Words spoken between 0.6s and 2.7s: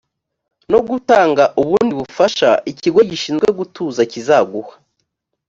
no gutanga ubundi bufasha